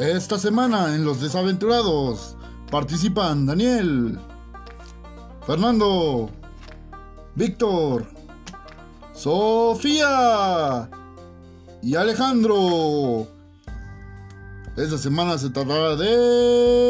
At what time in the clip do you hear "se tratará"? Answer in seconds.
15.36-15.96